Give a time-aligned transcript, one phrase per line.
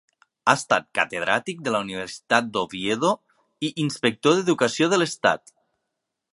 [0.43, 3.13] Ha estat Catedràtic de la Universitat d'Oviedo
[3.69, 5.57] i inspector d'Educació de l'Estat.